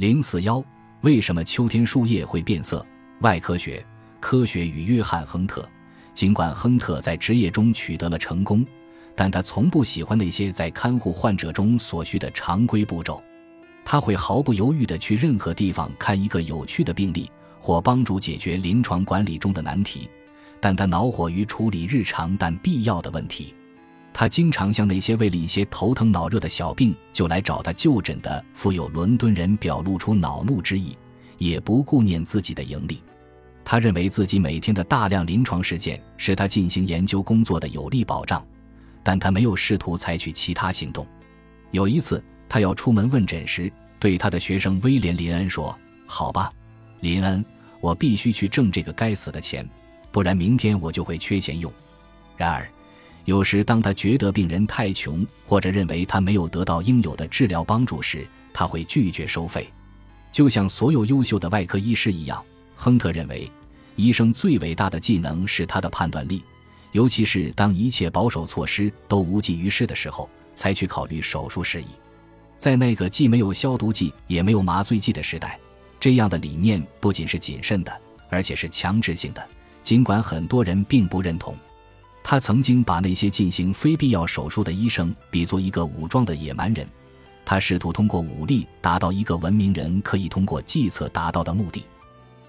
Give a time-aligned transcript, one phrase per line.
[0.00, 0.64] 零四幺，
[1.02, 2.82] 为什么秋天树叶会变色？
[3.20, 3.84] 外科学
[4.18, 5.68] 科学与约翰·亨特。
[6.14, 8.64] 尽管亨特在职业中取得了成功，
[9.14, 13.22] 但他从不喜欢那些在看护患者中所需的常规步骤。
[13.84, 20.08] 他会毫不犹豫地去任何地方看一个有趣的病例，或帮助解决临床管理中的难题。
[20.62, 23.54] 但他恼火于处理日常但必要的问题。
[24.12, 30.96] 他经常向那些为了一些头疼脑热的小病就来找他就诊的富有伦敦人表露出恼怒之意，
[31.38, 33.00] 也不顾念自己的盈利。
[33.64, 38.44] 他认为自己每天的大量临床实践是他进行研究工作的有力保障，
[39.02, 41.06] 但他没有试图采取其他行动。
[41.70, 46.52] 有一次，他要出门问诊时，对他的学生威廉·林恩说：“好吧，
[47.00, 47.44] 林恩，
[47.80, 49.66] 我必须去挣这个该死的钱，
[50.10, 51.72] 不然明天我就会缺钱用。”
[52.36, 52.68] 然而。
[53.26, 59.68] 有时，当他觉得病人太穷，或者认为他没有得到应有的治疗帮助时，他会拒绝收费。
[60.32, 62.42] 就像所有优秀的外科医师一样，
[62.74, 63.50] 亨特认为，
[63.96, 66.42] 医生最伟大的技能是他的判断力，
[66.92, 71.86] 尤其是当一切保守措施都无济于事的时候，才去考虑手术事宜。
[72.58, 75.58] 在那个既没有消毒剂也没有麻醉剂的时代，
[75.98, 79.46] 这样的理念不仅是谨慎的，而且是强制性的，
[79.82, 81.54] 尽管很多人并不认同。
[82.22, 86.86] 他曾经把那些进行非必要手术的医生比作一个武装的野蛮人，
[87.44, 91.84] 他试图通过武力达到一个文明人可以通过计策达到的目的。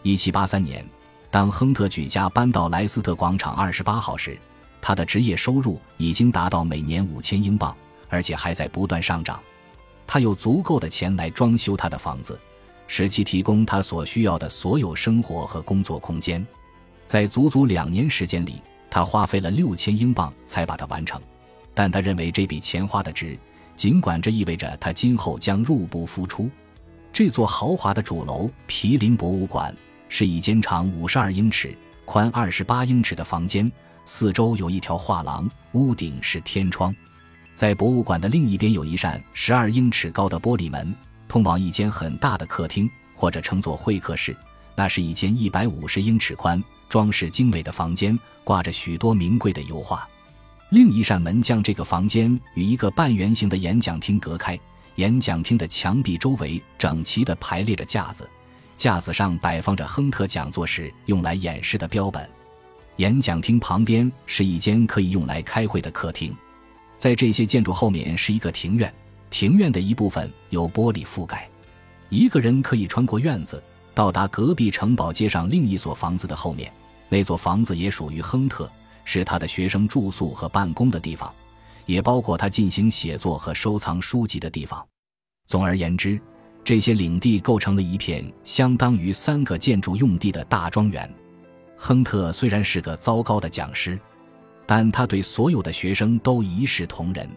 [0.03, 0.85] 一七八三年，
[1.31, 4.37] 当亨特举家搬到莱斯特广场二十八号时，
[4.81, 7.75] 他的职业收入已经达到每年五千英镑，
[8.09, 9.39] 而且还在不断上涨。
[10.05, 12.37] 他有足够的钱来装修他的房子，
[12.87, 16.45] 使其提供他所需要的所有生活和工作空间。
[17.05, 18.61] 在足足两年时间里。
[18.91, 21.19] 他花费了六千英镑才把它完成，
[21.73, 23.39] 但他认为这笔钱花的值，
[23.73, 26.49] 尽管这意味着他今后将入不敷出。
[27.13, 29.73] 这座豪华的主楼毗邻博物馆，
[30.09, 33.71] 是一间长五十二英尺、宽二十八英尺的房间，
[34.03, 36.93] 四周有一条画廊，屋顶是天窗。
[37.55, 40.93] 在博物馆的另一边有一扇十二英尺高的玻璃门，
[41.29, 44.35] 通往一间很大的客厅，或者称作会客室。
[44.75, 46.61] 那是一间一百五十英尺宽。
[46.91, 50.05] 装饰精美的房间挂着许多名贵的油画，
[50.71, 54.59] 另一扇门将这个房间与一个半圆形的演讲厅隔开。
[54.95, 58.29] 演讲厅的墙壁周围整齐地排列着架子，
[58.75, 62.29] 架子上摆放着亨特讲座时用来演示的标本。
[62.97, 66.35] 演讲厅旁边是一间可以用来开会的客厅。
[66.97, 68.93] 在这些建筑后面是一个庭院，
[69.29, 71.49] 庭院的一部分由玻璃覆盖。
[72.09, 73.63] 一个人可以穿过院子，
[73.93, 76.71] 到达隔壁城堡街上另一所房子的后面。
[77.09, 78.71] 那座房子也属于亨特，
[79.03, 81.33] 是他的学生住宿和办公的地方，
[81.85, 84.85] 也包括他进行写作和收藏书籍的地方。
[85.45, 86.17] 总而言之，
[86.63, 91.13] 这些领地构成了一片相当于三个建筑用地的大庄园。
[91.75, 93.99] 亨特虽然是个糟糕的讲师，
[94.65, 97.29] 但他对所有的学生都一视同仁。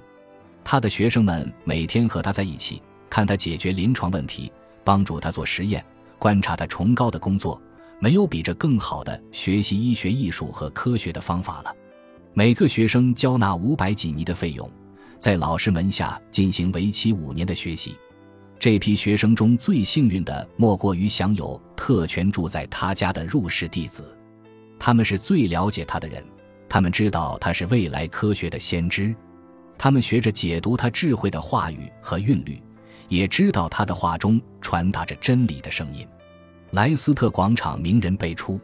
[0.62, 4.52] 他的学生们每天和他在一起，看他解决临床问题，
[4.84, 5.84] 帮助他做实验，
[6.24, 7.60] 观察他崇高的工作。
[8.00, 11.76] 没有比这更好的学习医学、艺术和科学的方法了。
[12.32, 14.66] 每个学生交纳五百几尼的费用，
[15.18, 17.94] 在老师门下进行为期五年的学习。
[18.58, 24.16] 这批学生中最幸运的，莫过于享有特权住在他家的入室弟子。
[24.78, 26.24] 他们是最了解他的人，
[26.70, 29.14] 他们知道他是未来科学的先知，
[29.76, 32.58] 他们学着解读他智慧的话语和韵律，
[33.08, 36.06] 也知道他的话中传达着真理的声音。
[36.74, 38.60] 莱斯特广场名人辈出，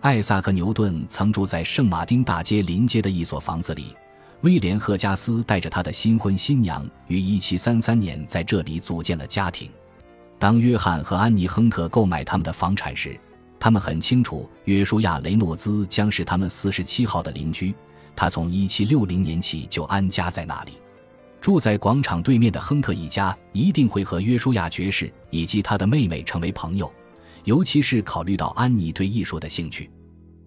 [0.00, 3.94] 艾萨克·牛顿曾住在圣马丁大街临街的一所房子里。
[4.40, 9.70] 威廉·赫加斯带着他的新婚新娘于1733年在这里组建了家庭。
[10.38, 13.20] 当约翰和安妮·亨特购买他们的房产时，
[13.60, 17.74] 他们很清楚约书亚·雷诺兹将是他们47号的邻居。
[18.16, 20.72] 他从1760年起就安家在那里。
[21.38, 26.90] 住在广场对面的亨特一家一定会和约书亚爵士以及他的妹妹成为朋友。
[27.44, 29.90] 尤其是考虑到安妮对艺术的兴趣，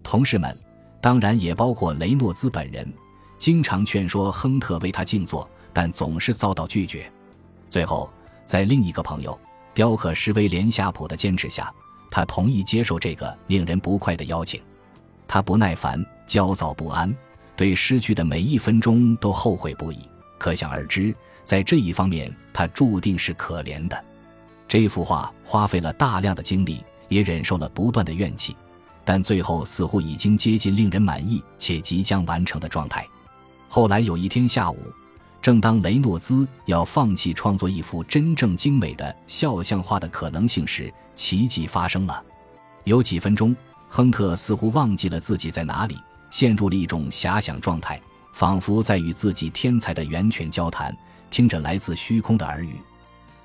[0.02, 0.58] 同事们，
[1.02, 2.88] 当然也包括雷诺兹本人，
[3.38, 7.12] 经常劝说亨特为他静坐，但总是遭到拒绝。
[7.70, 8.10] 最后，
[8.46, 9.38] 在另一个朋友
[9.74, 11.74] 雕刻师威廉夏普的坚持下，
[12.10, 14.62] 他同意接受这个令人不快的邀请。
[15.28, 17.14] 他不耐烦、焦躁不安，
[17.58, 20.00] 对失去的每一分钟都后悔不已。
[20.38, 21.14] 可想而知，
[21.44, 24.02] 在这一方面，他注定是可怜的。
[24.78, 28.54] 这幅画花费了大量的精力，也忍受了不断的怨气，
[29.06, 33.08] 但最后似乎已经接近令人满意且即将完成的状态。
[33.70, 34.78] 后来有一天下午，
[35.42, 42.22] 正当雷诺兹要放弃创作一幅真正精美的肖像画的可能性时，奇迹发生了。
[42.84, 43.56] 有几分钟，
[43.88, 45.98] 亨特似乎忘记了自己在哪里，
[46.30, 47.98] 陷入了一种遐想状态，
[48.34, 50.94] 仿佛在与自己天才的源泉交谈，
[51.30, 52.78] 听着来自虚空的耳语。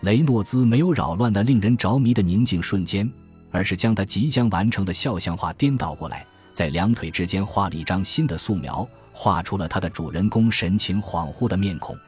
[0.01, 3.11] 雷诺兹没有扰乱那令人着迷的宁静瞬间，
[3.51, 8.89] 而是将他即将完成的肖像画颠倒过来，在两腿之间画了一张新的素描。
[9.13, 11.99] 画出了他的主人公神情恍惚的面孔，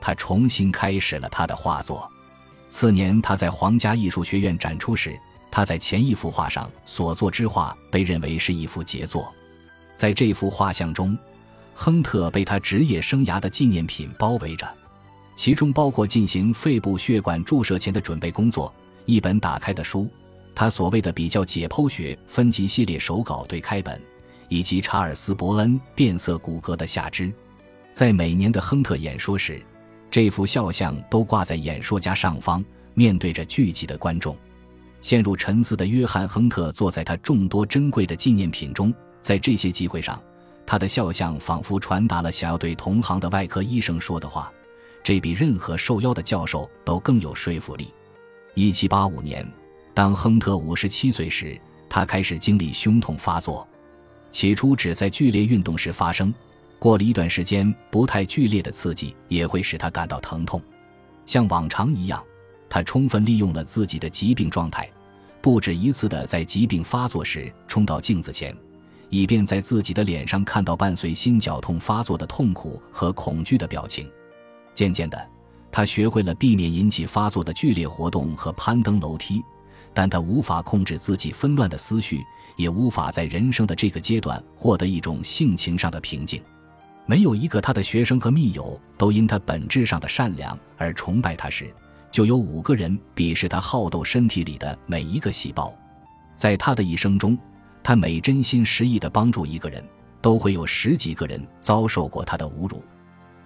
[0.00, 2.10] 他重新开始了他的画作。
[2.70, 5.14] 次年，他在皇家艺术学院展出时，
[5.50, 9.30] 他在前一幅画上所作之画被认为是一幅杰作。
[9.94, 11.16] 在这幅画像中，
[11.74, 14.66] 亨特被他职业生涯的纪念品包围着，
[15.38, 18.74] 其中包括进行肺部血管注射前的准备工作、
[19.04, 20.10] 一本打开的书、
[20.52, 24.02] 他所谓的比较解剖学分级系列手稿对开本。
[24.48, 27.32] 以及查尔斯·伯恩变色骨骼的下肢，
[27.92, 29.62] 在每年的亨特演说时，
[30.10, 32.64] 这幅肖像都挂在演说家上方，
[32.94, 34.36] 面对着聚集的观众。
[35.02, 40.20] 陷入沉思的约翰·亨特坐在他众多珍贵的纪念品中，在这些机会上，
[40.66, 44.50] 他的肖像仿佛传达了想要对同行的外科医生说的话，
[45.08, 47.88] 这比任何受邀的教授都更有说服力。
[48.56, 49.52] 1785年，
[49.94, 51.58] 当亨特57岁时，
[51.88, 53.66] 他开始经历胸痛发作。
[54.30, 56.30] 起初只在剧烈运动时发生，
[56.78, 60.60] 过了一段时间，不太剧烈的刺激也会使他感到疼痛。
[61.24, 62.22] 像往常一样，
[62.68, 64.86] 他充分利用了自己的疾病状态，
[65.40, 68.54] 不止一次的在疾病发作时冲到镜子前，
[69.08, 74.06] 以便在自己的脸上看到伴随心绞痛发作的痛苦和恐惧的表情。
[74.78, 75.28] 渐渐的，
[75.72, 79.42] 他学会了避免引起发作的剧烈活动和攀登楼梯。
[79.92, 82.22] 但他无法控制自己纷乱的思绪，
[82.56, 86.40] 也无法在人生的这个阶段获得一种性情上的平静。
[87.06, 91.74] 没有一个他的学生和密友都因他本质上的善良而崇拜他时，
[92.12, 95.74] 就有五个人鄙视他好斗身体里的每一个细胞。
[96.36, 97.36] 在他的一生中，
[97.82, 99.84] 他每真心实意地帮助一个人，
[100.22, 102.80] 都会有十几个人遭受过他的侮辱。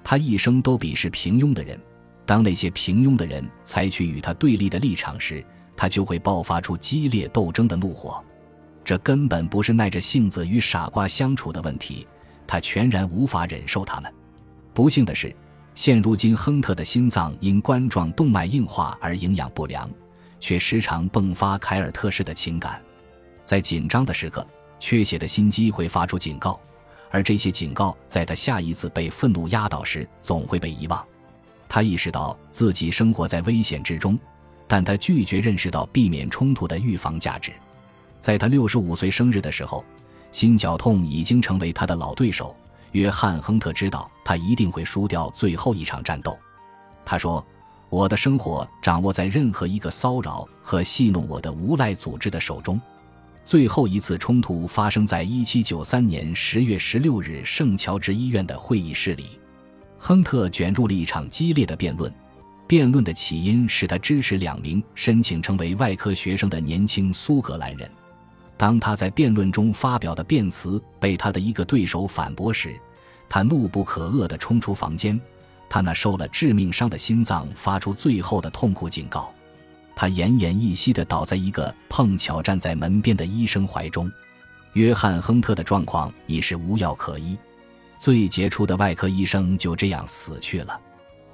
[0.05, 1.79] 他一生都鄙视平庸的人，
[2.27, 5.45] 当那些平庸的人采取与他对立的立场时。
[5.75, 8.23] 他就会爆发出激烈斗争的怒火，
[8.85, 12.07] 这根本不是耐着性子与傻瓜相处的问题，
[12.47, 14.13] 他全然无法忍受他们。
[14.75, 15.35] 不幸的是，
[15.75, 19.91] 现如今亨特的心脏因冠状动脉硬化而营养不良，
[20.39, 22.81] 却时常迸发凯尔特式的情感。
[23.43, 24.47] 在紧张的时刻，
[24.79, 26.61] 缺血的心肌会发出警告，
[27.13, 31.07] 而这些警告在他下一次被愤怒压倒时总会被遗忘。
[31.69, 34.19] 他意识到自己生活在危险之中。
[34.69, 37.53] 但他拒绝认识到避免冲突的预防价值。
[38.23, 39.85] 在他六十五岁生日的时候，
[40.31, 42.57] 心绞痛已经成为他的老对手。
[42.93, 46.39] 约翰·亨特知道他一定会输掉最后一场战斗。
[47.05, 47.45] 他说
[47.91, 52.81] ：“我的生活掌握在任何一个骚扰和戏弄我的无赖组织的手中。”
[53.45, 59.39] 最后一次冲突发生在一七九三年十月十六日圣乔治医院的会议室里。
[59.99, 62.13] 亨特卷入了一场激烈的辩论。
[62.67, 67.91] 辩论的起因是他支持两名申请成为外科学生的年轻苏格兰人。
[68.57, 72.75] 当他在辩论中发表的辩词被他的一个对手反驳时，
[73.29, 75.21] 他怒不可遏地冲出房间。
[75.69, 79.33] 他那受了致命伤的心脏发出最后的痛苦警告。
[79.95, 84.11] 他奄奄一息地倒在一个碰巧站在门边的医生怀中。
[84.73, 87.39] 约翰·亨特的状况已是无药可医，
[87.99, 90.81] 最杰出的外科医生就这样死去了。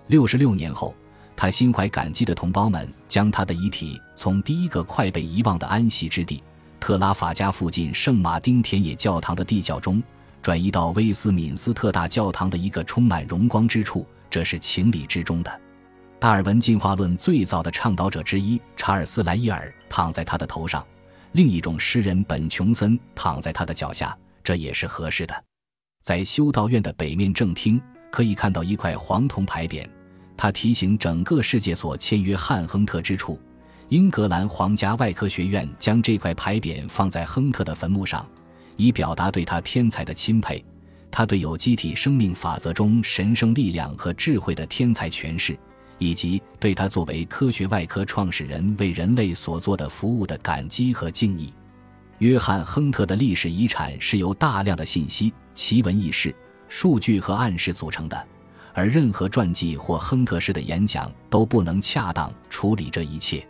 [0.08, 0.94] 六十六年后。
[1.40, 6.42] 他心怀感激的同胞们将他的遗体从第一个快被遗忘的安息之地——
[6.80, 10.02] 特拉法加附近圣马丁田野教堂的地窖中，
[10.42, 15.60] 转移到威斯敏斯特大教堂的一个充满荣光之处，这是情理之中的。
[16.20, 20.84] 达尔文进化论最早的倡导者之一查尔斯·莱伊尔躺在他的头上，
[21.32, 25.44] 另一种诗人本·琼森躺在他的脚下，这也是合适的。
[26.02, 29.88] 在修道院的北面正厅，可以看到一块黄铜牌匾。
[30.36, 33.40] 他提醒整个世界所签约汉亨特之处，
[33.88, 38.26] 英格兰皇家外科学院将这块牌匾放在亨特的坟墓上，
[38.76, 40.64] 以表达对他天才的钦佩，
[41.12, 45.56] 他对有机体生命法则中神圣力量和智慧的天才诠释，
[45.98, 51.52] 以及对他作为科学外科创始人为人类所做的服务的感激和敬意。
[52.18, 56.34] 约翰·亨特的历史遗产是由大量的信息、奇闻异事、
[56.68, 58.26] 数据和暗示组成的。
[58.74, 63.44] 而任何传记或亨特式的演讲都不能恰当处理这一切，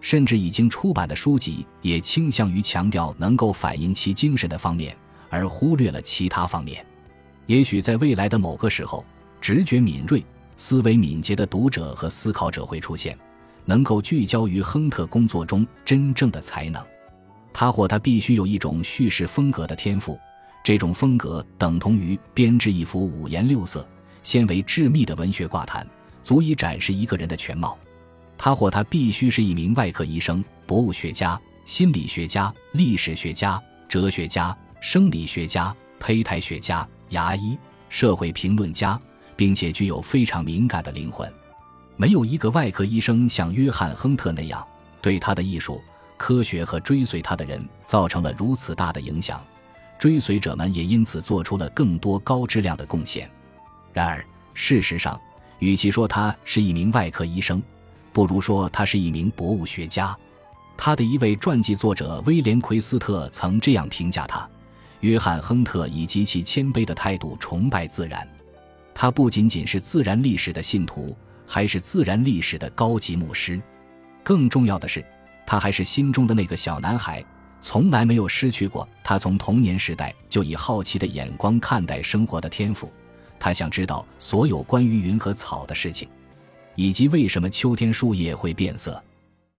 [0.00, 4.96] 甚至已经出版的书籍也倾向于强调能够反映其精神的方面，
[5.28, 6.84] 而忽略了其他方面。
[7.46, 9.04] 也许在未来的某个时候，
[9.42, 10.24] 直觉敏锐、
[10.56, 13.18] 思维敏捷的读者和思考者会出现，
[13.64, 16.84] 能够聚焦于亨特工作中真正的才能。
[17.52, 20.18] 他或他必须有一种叙事风格的天赋，
[20.64, 23.86] 这种风格等同于编织一幅五颜六色、
[24.22, 25.86] 纤维致密的文学挂毯，
[26.22, 27.76] 足以展示一个人的全貌。
[28.38, 37.56] 他或他必须是一名外科医生、博物学家、心理学家、历史学家、哲学家、生理学家、胚胎学家、牙医、
[37.88, 39.00] 社会评论家，
[39.36, 41.32] 并且具有非常敏感的灵魂。
[41.96, 44.66] 没有一个外科医生像约翰·亨特那样
[45.00, 45.80] 对他的艺术。
[46.18, 49.44] 科学和追随他的人造成了如此大的影响，
[49.98, 53.28] 追随者们也因此做出了更多高质量的贡献。
[53.92, 54.24] 然而，
[54.54, 55.20] 事实上，
[55.58, 57.60] 与其说他是一名外科医生，
[58.12, 60.16] 不如说他是一名博物学家。
[60.76, 64.48] 他的一位传记作者威廉·奎斯特曾这样评价他：
[65.00, 68.24] 约翰·亨特以极其谦卑的态度崇拜自然，
[68.94, 73.60] 他不仅仅是自然历史的信徒，还是自然历史的高级牧师。
[74.22, 75.04] 更重要的是。
[75.44, 77.22] 他还是心中的那个小男孩，
[77.60, 82.90] 从来没有失去过他从童年时代就以好奇的眼光看待生活的天赋。
[83.40, 86.08] 他想知道所有关于云和草的事情，
[86.76, 89.02] 以及为什么秋天树叶会变色。